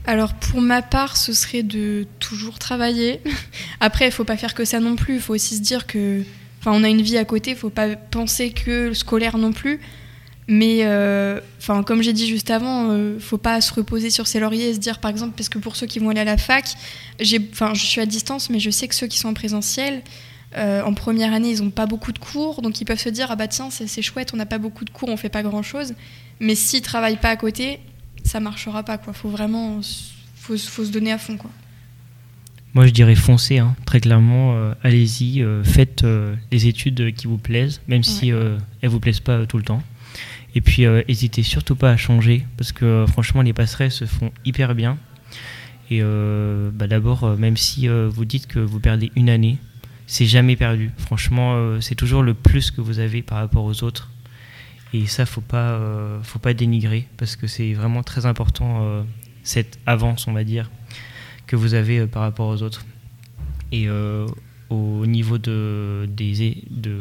Alors 0.07 0.33
pour 0.33 0.61
ma 0.61 0.81
part, 0.81 1.17
ce 1.17 1.33
serait 1.33 1.63
de 1.63 2.05
toujours 2.19 2.59
travailler. 2.59 3.21
Après, 3.79 4.05
il 4.05 4.11
faut 4.11 4.23
pas 4.23 4.37
faire 4.37 4.53
que 4.53 4.65
ça 4.65 4.79
non 4.79 4.95
plus. 4.95 5.15
Il 5.15 5.21
faut 5.21 5.33
aussi 5.33 5.55
se 5.55 5.61
dire 5.61 5.87
que 5.87 6.23
on 6.67 6.83
a 6.83 6.89
une 6.89 7.01
vie 7.01 7.17
à 7.17 7.25
côté, 7.25 7.51
il 7.51 7.57
faut 7.57 7.69
pas 7.69 7.95
penser 7.95 8.51
que 8.51 8.93
scolaire 8.93 9.37
non 9.37 9.51
plus. 9.51 9.79
Mais 10.47 10.79
euh, 10.81 11.39
enfin, 11.57 11.81
comme 11.83 12.03
j'ai 12.03 12.13
dit 12.13 12.27
juste 12.27 12.51
avant, 12.51 12.91
euh, 12.91 13.19
faut 13.19 13.39
pas 13.39 13.61
se 13.61 13.73
reposer 13.73 14.11
sur 14.11 14.27
ses 14.27 14.39
lauriers 14.39 14.69
et 14.69 14.73
se 14.75 14.79
dire, 14.79 14.99
par 14.99 15.09
exemple, 15.09 15.33
parce 15.35 15.49
que 15.49 15.57
pour 15.57 15.75
ceux 15.75 15.87
qui 15.87 15.99
vont 15.99 16.09
aller 16.09 16.21
à 16.21 16.25
la 16.25 16.37
fac, 16.37 16.65
enfin, 17.51 17.73
je 17.73 17.85
suis 17.85 18.01
à 18.01 18.05
distance, 18.05 18.49
mais 18.49 18.59
je 18.59 18.69
sais 18.69 18.87
que 18.87 18.93
ceux 18.93 19.07
qui 19.07 19.17
sont 19.17 19.29
en 19.29 19.33
présentiel, 19.33 20.03
euh, 20.57 20.83
en 20.83 20.93
première 20.93 21.33
année, 21.33 21.49
ils 21.49 21.63
n'ont 21.63 21.71
pas 21.71 21.87
beaucoup 21.87 22.11
de 22.11 22.19
cours, 22.19 22.61
donc 22.61 22.79
ils 22.79 22.85
peuvent 22.85 22.99
se 22.99 23.09
dire, 23.09 23.27
ah 23.31 23.35
bah 23.35 23.47
tiens, 23.47 23.69
c'est 23.71 24.01
chouette, 24.03 24.31
on 24.33 24.37
n'a 24.37 24.45
pas 24.45 24.59
beaucoup 24.59 24.85
de 24.85 24.91
cours, 24.91 25.09
on 25.09 25.17
fait 25.17 25.29
pas 25.29 25.41
grand 25.43 25.63
chose. 25.63 25.95
Mais 26.39 26.53
s'ils 26.53 26.81
travaillent 26.81 27.17
pas 27.17 27.29
à 27.29 27.37
côté, 27.37 27.79
ça 28.25 28.39
marchera 28.39 28.83
pas, 28.83 28.97
quoi. 28.97 29.13
Faut 29.13 29.29
vraiment, 29.29 29.79
faut, 30.35 30.57
faut 30.57 30.83
se 30.83 30.91
donner 30.91 31.11
à 31.11 31.17
fond, 31.17 31.37
quoi. 31.37 31.51
Moi, 32.73 32.87
je 32.87 32.91
dirais 32.91 33.15
foncez, 33.15 33.59
hein, 33.59 33.73
très 33.85 34.01
clairement. 34.01 34.53
Euh, 34.55 34.73
allez-y, 34.83 35.41
euh, 35.41 35.63
faites 35.63 36.03
euh, 36.03 36.35
les 36.51 36.67
études 36.67 37.15
qui 37.15 37.25
vous 37.25 37.37
plaisent, 37.37 37.79
même 37.87 38.03
si 38.03 38.29
elles 38.29 38.59
ne 38.83 38.89
vous 38.89 38.99
plaisent 38.99 39.21
pas 39.21 39.45
tout 39.45 39.57
le 39.57 39.63
temps. 39.63 39.81
Et 40.55 40.61
puis, 40.61 40.85
n'hésitez 40.85 41.43
surtout 41.43 41.75
pas 41.75 41.91
à 41.91 41.97
changer, 41.97 42.45
parce 42.57 42.71
que 42.73 43.05
franchement, 43.07 43.41
les 43.41 43.53
passerelles 43.53 43.91
se 43.91 44.05
font 44.05 44.31
hyper 44.43 44.75
bien. 44.75 44.97
Et 45.89 46.01
bah, 46.01 46.87
d'abord, 46.87 47.37
même 47.37 47.57
si 47.57 47.87
vous 47.87 48.23
dites 48.23 48.47
que 48.47 48.59
vous 48.59 48.79
perdez 48.79 49.11
une 49.17 49.29
année, 49.29 49.57
c'est 50.07 50.25
jamais 50.25 50.55
perdu. 50.55 50.91
Franchement, 50.97 51.81
c'est 51.81 51.95
toujours 51.95 52.23
le 52.23 52.33
plus 52.33 52.71
que 52.71 52.79
vous 52.79 52.99
avez 52.99 53.21
par 53.21 53.39
rapport 53.39 53.65
aux 53.65 53.83
autres. 53.83 54.11
Et 54.95 55.07
ça, 55.07 55.25
faut 55.25 55.41
pas, 55.41 55.79
faut 56.23 56.39
pas 56.39 56.53
dénigrer, 56.53 57.07
parce 57.17 57.35
que 57.35 57.47
c'est 57.47 57.73
vraiment 57.73 58.03
très 58.03 58.25
important 58.25 59.03
cette 59.43 59.79
avance, 59.85 60.27
on 60.27 60.33
va 60.33 60.43
dire 60.43 60.69
que 61.47 61.55
vous 61.55 61.73
avez 61.73 61.99
euh, 61.99 62.07
par 62.07 62.23
rapport 62.23 62.47
aux 62.47 62.61
autres. 62.61 62.85
Et 63.71 63.87
euh, 63.87 64.27
au 64.69 65.05
niveau 65.05 65.37
de, 65.37 66.07
des, 66.09 66.63
de, 66.69 66.99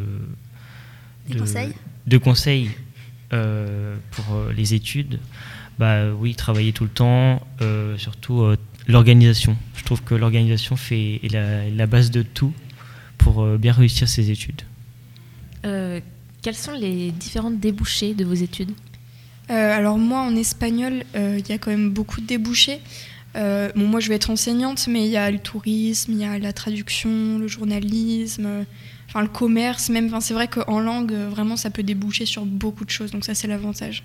de, 1.28 1.38
conseils, 1.38 1.72
de 2.06 2.18
conseils 2.18 2.70
euh, 3.32 3.96
pour 4.10 4.24
les 4.54 4.74
études, 4.74 5.18
bah 5.78 6.12
oui, 6.12 6.34
travailler 6.34 6.72
tout 6.72 6.84
le 6.84 6.90
temps, 6.90 7.46
surtout 7.96 8.44
l'organisation. 8.86 9.56
Je 9.76 9.84
trouve 9.84 10.02
que 10.02 10.14
l'organisation 10.14 10.76
fait 10.76 11.20
est 11.22 11.32
la, 11.32 11.68
la, 11.68 11.86
base 11.86 12.10
de 12.10 12.22
tout 12.22 12.52
pour 13.18 13.44
bien 13.58 13.72
réussir 13.72 14.08
ses 14.08 14.30
études. 14.30 14.62
Quels 16.44 16.54
sont 16.54 16.72
les 16.72 17.10
différents 17.10 17.50
débouchés 17.50 18.14
de 18.14 18.24
vos 18.24 18.34
études 18.34 18.70
Alors 19.48 19.98
moi, 19.98 20.20
en 20.20 20.36
espagnol, 20.36 21.02
il 21.14 21.48
y 21.48 21.52
a 21.52 21.58
quand 21.58 21.70
même 21.70 21.90
beaucoup 21.90 22.20
de 22.20 22.26
débouchés. 22.26 22.80
Euh, 23.36 23.70
bon, 23.74 23.86
moi, 23.86 24.00
je 24.00 24.08
vais 24.08 24.14
être 24.14 24.30
enseignante, 24.30 24.86
mais 24.88 25.06
il 25.06 25.10
y 25.10 25.16
a 25.16 25.30
le 25.30 25.38
tourisme, 25.38 26.12
il 26.12 26.18
y 26.18 26.24
a 26.24 26.38
la 26.38 26.52
traduction, 26.52 27.38
le 27.38 27.48
journalisme, 27.48 28.64
enfin 29.08 29.22
le 29.22 29.28
commerce, 29.28 29.88
même. 29.88 30.06
Enfin, 30.06 30.20
c'est 30.20 30.34
vrai 30.34 30.48
qu'en 30.48 30.80
langue, 30.80 31.12
vraiment, 31.12 31.56
ça 31.56 31.70
peut 31.70 31.82
déboucher 31.82 32.26
sur 32.26 32.46
beaucoup 32.46 32.84
de 32.84 32.90
choses. 32.90 33.10
Donc 33.10 33.24
ça, 33.24 33.34
c'est 33.34 33.48
l'avantage. 33.48 34.04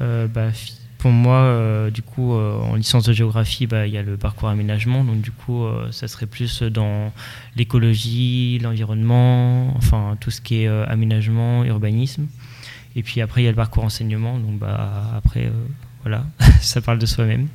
Euh, 0.00 0.28
bah, 0.28 0.50
pour 0.98 1.10
moi, 1.10 1.36
euh, 1.36 1.90
du 1.90 2.02
coup, 2.02 2.32
en 2.32 2.74
licence 2.74 3.04
de 3.04 3.12
géographie, 3.12 3.66
bah, 3.66 3.86
il 3.86 3.94
y 3.94 3.98
a 3.98 4.02
le 4.02 4.16
parcours 4.16 4.48
aménagement. 4.48 5.04
Donc 5.04 5.20
du 5.20 5.30
coup, 5.30 5.64
ça 5.90 6.08
serait 6.08 6.26
plus 6.26 6.62
dans 6.62 7.12
l'écologie, 7.56 8.58
l'environnement, 8.60 9.76
enfin 9.76 10.16
tout 10.20 10.30
ce 10.30 10.40
qui 10.40 10.62
est 10.62 10.68
aménagement, 10.68 11.64
urbanisme. 11.64 12.26
Et 12.96 13.02
puis 13.02 13.20
après, 13.20 13.42
il 13.42 13.44
y 13.44 13.48
a 13.48 13.52
le 13.52 13.56
parcours 13.56 13.84
enseignement. 13.84 14.38
Donc 14.38 14.58
bah, 14.58 15.12
après, 15.16 15.52
voilà, 16.02 16.26
ça 16.60 16.80
parle 16.80 16.98
de 16.98 17.06
soi-même. 17.06 17.48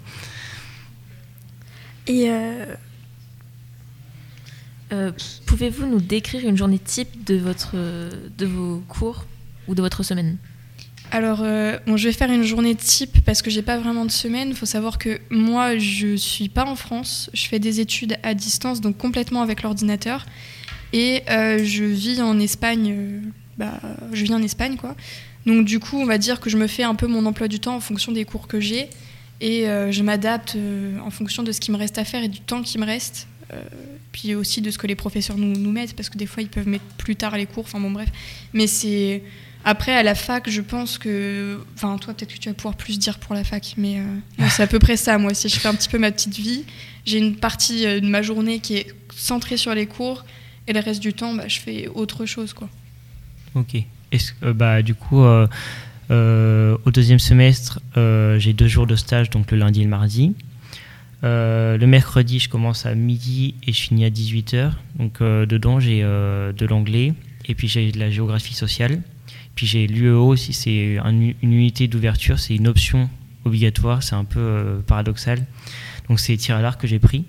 Et 2.08 2.30
euh, 2.30 2.66
euh, 4.92 5.12
pouvez-vous 5.46 5.88
nous 5.88 6.02
décrire 6.02 6.48
une 6.48 6.58
journée 6.58 6.80
type 6.80 7.24
de, 7.26 7.36
votre, 7.36 7.76
de 7.76 8.46
vos 8.46 8.84
cours 8.88 9.26
ou 9.68 9.76
de 9.76 9.82
votre 9.82 10.04
semaine? 10.04 10.38
Alors, 11.14 11.42
euh, 11.44 11.78
bon, 11.86 11.96
je 11.96 12.08
vais 12.08 12.12
faire 12.12 12.32
une 12.32 12.42
journée 12.42 12.74
type 12.74 13.24
parce 13.24 13.44
que 13.44 13.52
j'ai 13.52 13.62
pas 13.62 13.78
vraiment 13.78 14.04
de 14.04 14.10
semaine. 14.10 14.50
Il 14.50 14.56
faut 14.56 14.66
savoir 14.66 14.98
que 14.98 15.20
moi, 15.30 15.78
je 15.78 16.16
suis 16.16 16.50
pas 16.50 16.66
en 16.66 16.76
France. 16.76 17.30
Je 17.36 17.46
fais 17.46 17.60
des 17.60 17.80
études 17.80 18.18
à 18.24 18.34
distance, 18.34 18.82
donc 18.82 18.98
complètement 18.98 19.44
avec 19.44 19.62
l'ordinateur. 19.62 20.26
Et 20.92 21.22
je 21.28 21.84
vis 21.84 22.20
en 22.20 22.40
Espagne 22.40 23.22
bah, 23.60 23.80
je 24.12 24.24
vis 24.24 24.34
en 24.34 24.42
Espagne, 24.42 24.76
quoi. 24.76 24.96
Donc 25.46 25.66
du 25.66 25.80
coup, 25.80 26.00
on 26.00 26.06
va 26.06 26.18
dire 26.18 26.40
que 26.40 26.50
je 26.50 26.58
me 26.58 26.66
fais 26.66 26.82
un 26.82 26.96
peu 26.96 27.06
mon 27.06 27.28
emploi 27.28 27.48
du 27.48 27.60
temps 27.60 27.76
en 27.76 27.80
fonction 27.80 28.12
des 28.12 28.26
cours 28.26 28.48
que 28.48 28.60
j'ai 28.60 28.90
et 29.40 29.66
je 29.66 30.02
m'adapte 30.02 30.58
en 31.06 31.12
fonction 31.12 31.44
de 31.44 31.52
ce 31.52 31.60
qui 31.60 31.72
me 31.72 31.78
reste 31.78 32.00
à 32.00 32.06
faire 32.06 32.24
et 32.24 32.28
du 32.28 32.40
temps 32.40 32.64
qui 32.64 32.80
me 32.80 32.86
reste. 32.86 33.28
puis 34.12 34.34
aussi 34.34 34.62
de 34.62 34.72
ce 34.72 34.80
que 34.80 34.88
les 34.88 34.96
professeurs 34.96 35.38
nous, 35.38 35.54
nous 35.54 35.72
mettent, 35.72 35.96
parce 35.96 36.10
que 36.10 36.18
des 36.18 36.26
fois 36.26 36.42
ils 36.42 36.50
peuvent 36.50 36.68
mettre 36.68 36.86
plus 36.98 37.16
tard 37.16 37.38
les 37.38 37.46
cours, 37.46 37.66
enfin 37.66 37.80
bon 37.80 37.92
bref. 37.92 38.10
Mais 38.54 38.66
c'est 38.66 39.22
après, 39.66 39.96
à 39.96 40.04
la 40.04 40.16
fac, 40.16 40.50
je 40.50 40.62
pense 40.62 40.98
que. 40.98 41.60
Enfin, 41.76 41.98
toi, 41.98 42.14
peut-être 42.14 42.34
que 42.34 42.40
tu 42.40 42.50
vas 42.50 42.56
pouvoir 42.56 42.76
plus 42.76 43.00
dire 43.00 43.18
pour 43.18 43.34
la 43.34 43.44
fac, 43.44 43.76
mais 43.78 44.00
euh, 44.00 44.46
c'est 44.50 44.64
à 44.64 44.68
peu 44.68 44.80
près 44.80 44.98
ça, 44.98 45.18
moi. 45.18 45.34
Si 45.34 45.48
je 45.48 45.58
fais 45.58 45.70
un 45.70 45.76
petit 45.76 45.88
peu 45.88 45.98
ma 45.98 46.12
petite 46.12 46.36
vie, 46.36 46.66
j'ai 47.06 47.18
une 47.18 47.38
partie 47.38 47.86
euh, 47.86 48.02
de 48.02 48.08
ma 48.08 48.22
journée 48.22 48.60
qui 48.60 48.76
est 48.76 48.88
centrée 49.16 49.56
sur 49.56 49.74
les 49.74 49.86
cours, 49.86 50.26
et 50.68 50.74
le 50.74 50.82
reste 50.82 51.02
du 51.02 51.14
temps, 51.14 51.34
bah, 51.34 51.48
je 51.48 51.60
fais 51.60 51.88
autre 51.88 52.26
chose, 52.26 52.54
quoi. 52.54 52.70
Ok. 53.56 53.76
Euh, 54.44 54.54
bah, 54.54 54.82
du 54.82 54.96
coup, 54.96 55.24
au 55.24 56.92
deuxième 56.92 57.20
semestre, 57.20 57.80
j'ai 57.96 58.52
deux 58.54 58.68
jours 58.68 58.86
de 58.86 58.98
stage, 58.98 59.30
donc 59.30 59.50
le 59.52 59.58
lundi 59.58 59.80
et 59.80 59.84
le 59.86 59.90
mardi. 59.90 60.34
le 61.24 61.86
mercredi, 61.86 62.40
je 62.40 62.50
commence 62.50 62.86
à 62.86 62.96
midi 62.96 63.56
et 63.66 63.72
je 63.72 63.82
finis 63.82 64.04
à 64.04 64.10
18h. 64.10 64.74
Donc, 65.00 65.20
dedans, 65.22 65.80
j'ai 65.80 66.02
de 66.02 66.66
l'anglais 66.66 67.14
et 67.46 67.56
puis 67.56 67.68
j'ai 67.68 67.92
de 67.92 68.00
la 68.00 68.12
géographie 68.12 68.54
sociale. 68.54 69.00
Puis 69.56 69.68
j'ai 69.68 69.88
l'UEO 69.88 70.28
aussi, 70.28 70.54
c'est 70.54 70.98
une 70.98 71.34
unité 71.42 71.88
d'ouverture, 71.88 72.40
c'est 72.40 72.56
une 72.56 72.68
option 72.68 73.10
obligatoire, 73.46 74.04
c'est 74.04 74.16
un 74.16 74.26
peu 74.26 74.40
euh, 74.40 74.80
paradoxal. 74.82 75.46
Donc 76.10 76.20
c'est 76.20 76.36
tir 76.38 76.56
à 76.56 76.62
l'arc 76.62 76.80
que 76.82 76.88
j'ai 76.88 77.00
pris. 77.00 77.26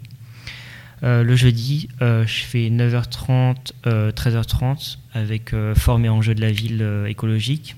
Euh, 1.02 1.22
le 1.22 1.36
jeudi, 1.36 1.88
euh, 2.00 2.26
je 2.26 2.44
fais 2.44 2.70
9h30, 2.70 3.72
13h30 3.84 4.98
avec 5.12 5.54
forme 5.76 6.04
et 6.04 6.08
enjeux 6.08 6.34
de 6.34 6.40
la 6.40 6.50
ville 6.50 6.84
écologique. 7.06 7.76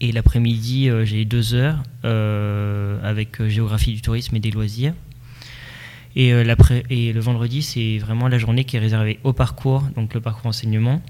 Et 0.00 0.10
l'après-midi, 0.10 0.90
j'ai 1.04 1.24
2 1.24 1.54
heures 1.54 1.82
avec 3.04 3.40
géographie 3.46 3.92
du 3.92 4.02
tourisme 4.02 4.34
et 4.34 4.40
des 4.40 4.50
loisirs. 4.50 4.94
Et 6.16 6.32
le 6.32 7.20
vendredi, 7.20 7.62
c'est 7.62 7.98
vraiment 7.98 8.26
la 8.26 8.38
journée 8.38 8.64
qui 8.64 8.76
est 8.76 8.80
réservée 8.80 9.20
au 9.22 9.32
parcours, 9.32 9.82
donc 9.94 10.14
le 10.14 10.20
parcours 10.20 10.46
enseignement. 10.46 11.00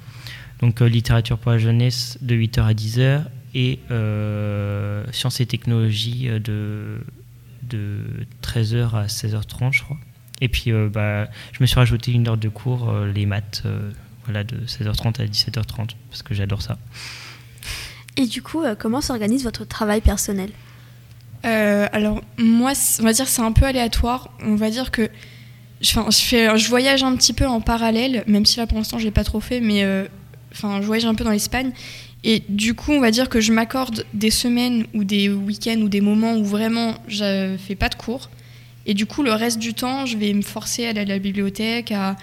Donc 0.63 0.81
euh, 0.81 0.89
littérature 0.89 1.39
pour 1.39 1.51
la 1.51 1.59
jeunesse 1.59 2.17
de 2.23 2.37
8h 2.37 2.63
à 2.63 2.73
10h 2.73 3.25
et 3.55 3.81
euh, 3.91 5.05
sciences 5.11 5.41
et 5.41 5.47
technologies 5.47 6.29
euh, 6.29 6.39
de, 6.39 7.01
de 7.65 7.99
13h 8.43 8.95
à 8.95 9.07
16h30 9.07 9.73
je 9.73 9.83
crois. 9.83 9.99
Et 10.41 10.49
puis 10.49 10.73
bah, 10.73 11.29
je 11.53 11.59
me 11.61 11.67
suis 11.67 11.77
rajouté 11.77 12.11
une 12.11 12.27
heure 12.27 12.37
de 12.37 12.49
cours, 12.49 12.93
les 13.15 13.27
maths, 13.27 13.63
voilà, 14.25 14.43
de 14.43 14.57
16h30 14.67 15.23
à 15.23 15.27
17h30 15.27 15.91
parce 16.11 16.25
que 16.25 16.35
j'adore 16.35 16.63
ça. 16.63 16.79
Et 18.17 18.27
du 18.27 18.43
coup, 18.43 18.65
comment 18.77 19.01
s'organise 19.01 19.45
votre 19.45 19.65
travail 19.65 20.01
personnel? 20.01 20.51
Alors 21.45 22.23
moi, 22.39 22.73
on 22.99 23.05
va 23.05 23.13
dire 23.13 23.29
c'est 23.29 23.43
un 23.43 23.53
peu 23.53 23.67
aléatoire. 23.67 24.31
On 24.41 24.57
va 24.57 24.71
dire 24.71 24.91
que 24.91 25.09
je, 25.81 25.93
je, 26.11 26.23
fais, 26.23 26.59
je 26.59 26.69
voyage 26.69 27.05
un 27.05 27.15
petit 27.15 27.35
peu 27.35 27.47
en 27.47 27.61
parallèle, 27.61 28.25
même 28.27 28.45
si 28.45 28.59
là 28.59 28.67
pour 28.67 28.79
l'instant 28.79 28.99
je 28.99 29.05
l'ai 29.05 29.13
pas 29.13 29.23
trop 29.23 29.39
fait, 29.39 29.61
mais 29.61 30.09
enfin, 30.53 30.81
je 30.81 30.87
voyage 30.87 31.05
un 31.05 31.15
peu 31.15 31.25
dans 31.25 31.31
l'Espagne. 31.31 31.73
Et 32.25 32.43
du 32.49 32.75
coup, 32.75 32.93
on 32.93 33.01
va 33.01 33.11
dire 33.11 33.29
que 33.29 33.41
je 33.41 33.53
m'accorde 33.53 34.07
des 34.15 34.31
semaines 34.31 34.87
ou 34.95 35.03
des 35.05 35.29
week-ends 35.29 35.81
ou 35.81 35.89
des 35.89 36.01
moments 36.01 36.35
où 36.35 36.45
vraiment 36.45 36.95
je 37.09 37.57
fais 37.59 37.75
pas 37.75 37.89
de 37.89 37.97
cours. 37.97 38.31
Et 38.87 38.95
du 38.95 39.07
coup, 39.07 39.23
le 39.23 39.33
reste 39.33 39.59
du 39.59 39.75
temps, 39.75 40.07
je 40.07 40.17
vais 40.17 40.33
me 40.33 40.43
forcer 40.43 40.87
à 40.87 40.91
aller 40.91 41.01
à 41.01 41.05
la 41.05 41.19
bibliothèque, 41.19 41.93
à, 41.93 42.17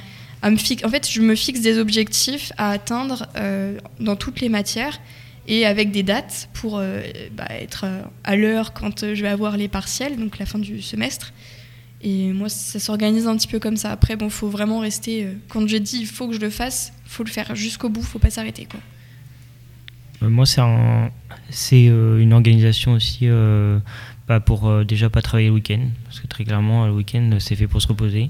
me. 0.43 0.85
En 0.85 0.89
fait, 0.89 1.09
je 1.09 1.21
me 1.21 1.35
fixe 1.35 1.59
des 1.61 1.77
objectifs 1.77 2.53
à 2.57 2.71
atteindre 2.71 3.27
euh, 3.35 3.77
dans 3.99 4.15
toutes 4.15 4.39
les 4.39 4.49
matières 4.49 4.99
et 5.47 5.65
avec 5.65 5.91
des 5.91 6.03
dates 6.03 6.49
pour 6.53 6.77
euh, 6.77 7.01
bah, 7.33 7.47
être 7.49 7.85
à 8.23 8.35
l'heure 8.35 8.73
quand 8.73 9.13
je 9.13 9.21
vais 9.21 9.29
avoir 9.29 9.57
les 9.57 9.67
partiels, 9.67 10.17
donc 10.17 10.37
la 10.37 10.45
fin 10.45 10.59
du 10.59 10.81
semestre. 10.81 11.33
Et 12.01 12.31
moi, 12.31 12.47
ça 12.47 12.79
s'organise 12.79 13.27
un 13.27 13.35
petit 13.35 13.47
peu 13.47 13.59
comme 13.59 13.75
ça. 13.75 13.91
Après, 13.91 14.15
bon, 14.15 14.29
faut 14.29 14.49
vraiment 14.49 14.79
rester. 14.79 15.25
Euh, 15.25 15.33
quand 15.49 15.67
j'ai 15.67 15.79
dit 15.79 15.97
il 15.99 16.07
faut 16.07 16.27
que 16.27 16.33
je 16.33 16.39
le 16.39 16.49
fasse, 16.49 16.93
faut 17.05 17.23
le 17.23 17.29
faire 17.29 17.55
jusqu'au 17.55 17.89
bout, 17.89 18.01
faut 18.01 18.19
pas 18.19 18.29
s'arrêter, 18.29 18.65
quoi. 18.65 18.79
Euh, 20.23 20.29
moi, 20.29 20.45
c'est 20.45 21.89
euh, 21.89 22.19
une 22.19 22.33
organisation 22.33 22.93
aussi, 22.93 23.27
bah, 24.27 24.39
pour 24.39 24.85
déjà 24.85 25.09
pas 25.09 25.21
travailler 25.21 25.49
le 25.49 25.55
week-end, 25.55 25.81
parce 26.05 26.19
que 26.21 26.27
très 26.27 26.45
clairement, 26.45 26.85
le 26.85 26.93
week-end, 26.93 27.37
c'est 27.39 27.55
fait 27.55 27.67
pour 27.67 27.81
se 27.81 27.87
reposer. 27.87 28.29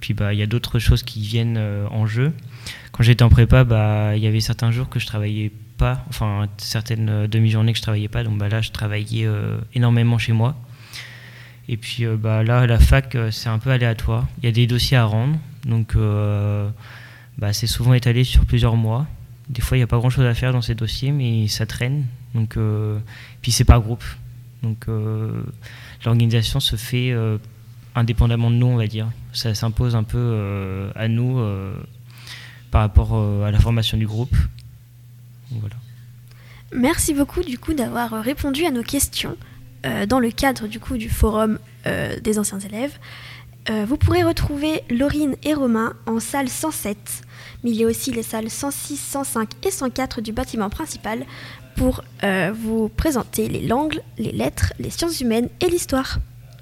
Puis, 0.00 0.14
bah, 0.14 0.34
il 0.34 0.38
y 0.38 0.42
a 0.42 0.46
d'autres 0.46 0.78
choses 0.78 1.02
qui 1.02 1.20
viennent 1.20 1.58
en 1.90 2.06
jeu. 2.06 2.32
Quand 2.92 3.02
j'étais 3.02 3.22
en 3.22 3.30
prépa, 3.30 3.64
bah, 3.64 4.16
il 4.16 4.22
y 4.22 4.26
avait 4.26 4.40
certains 4.40 4.70
jours 4.70 4.88
que 4.88 5.00
je 5.00 5.06
travaillais 5.06 5.50
pas, 5.78 6.04
enfin 6.08 6.48
certaines 6.58 7.26
demi-journées 7.26 7.72
que 7.72 7.78
je 7.78 7.82
travaillais 7.82 8.08
pas. 8.08 8.22
Donc, 8.22 8.38
bah, 8.38 8.48
là, 8.48 8.60
je 8.60 8.70
travaillais 8.70 9.26
énormément 9.74 10.18
chez 10.18 10.32
moi 10.32 10.56
et 11.68 11.76
puis 11.76 12.04
euh, 12.04 12.16
bah, 12.16 12.42
là, 12.42 12.66
la 12.66 12.78
fac, 12.78 13.14
euh, 13.14 13.30
c'est 13.30 13.48
un 13.48 13.58
peu 13.58 13.70
aléatoire. 13.70 14.26
Il 14.38 14.46
y 14.46 14.48
a 14.48 14.52
des 14.52 14.66
dossiers 14.66 14.96
à 14.96 15.04
rendre, 15.04 15.38
donc 15.66 15.94
euh, 15.96 16.68
bah, 17.36 17.52
c'est 17.52 17.66
souvent 17.66 17.92
étalé 17.92 18.24
sur 18.24 18.46
plusieurs 18.46 18.76
mois. 18.76 19.06
Des 19.50 19.60
fois, 19.60 19.76
il 19.76 19.80
n'y 19.80 19.84
a 19.84 19.86
pas 19.86 19.98
grand-chose 19.98 20.24
à 20.24 20.34
faire 20.34 20.52
dans 20.52 20.62
ces 20.62 20.74
dossiers, 20.74 21.12
mais 21.12 21.46
ça 21.48 21.66
traîne. 21.66 22.04
Donc, 22.34 22.58
puis 23.40 23.50
c'est 23.50 23.64
par 23.64 23.80
groupe. 23.80 24.04
Donc 24.62 24.86
l'organisation 26.04 26.60
se 26.60 26.76
fait 26.76 27.14
indépendamment 27.94 28.50
de 28.50 28.56
nous, 28.56 28.66
on 28.66 28.76
va 28.76 28.86
dire. 28.86 29.08
Ça 29.32 29.54
s'impose 29.54 29.96
un 29.96 30.02
peu 30.02 30.90
à 30.94 31.08
nous 31.08 31.42
par 32.70 32.82
rapport 32.82 33.14
à 33.42 33.50
la 33.50 33.58
formation 33.58 33.96
du 33.96 34.06
groupe. 34.06 34.36
voilà. 35.50 35.76
Merci 36.74 37.14
beaucoup 37.14 37.42
du 37.42 37.58
coup 37.58 37.72
d'avoir 37.72 38.22
répondu 38.22 38.66
à 38.66 38.70
nos 38.70 38.82
questions. 38.82 39.38
Euh, 39.86 40.06
dans 40.06 40.18
le 40.18 40.32
cadre 40.32 40.66
du 40.66 40.80
coup 40.80 40.96
du 40.96 41.08
forum 41.08 41.58
euh, 41.86 42.18
des 42.20 42.38
anciens 42.38 42.58
élèves. 42.58 42.98
Euh, 43.70 43.84
vous 43.86 43.96
pourrez 43.96 44.24
retrouver 44.24 44.82
Laurine 44.90 45.36
et 45.44 45.54
Romain 45.54 45.92
en 46.06 46.18
salle 46.18 46.48
107, 46.48 46.96
mais 47.62 47.70
il 47.70 47.76
y 47.76 47.84
a 47.84 47.86
aussi 47.86 48.10
les 48.10 48.24
salles 48.24 48.50
106, 48.50 48.96
105 48.96 49.50
et 49.64 49.70
104 49.70 50.20
du 50.20 50.32
bâtiment 50.32 50.70
principal 50.70 51.24
pour 51.76 52.02
vous 52.54 52.88
présenter 52.88 53.48
les 53.48 53.64
langues, 53.64 54.00
les 54.16 54.32
lettres, 54.32 54.72
les 54.80 54.90
sciences 54.90 55.20
humaines 55.20 55.48
et 55.60 55.68
l'histoire. 55.68 56.18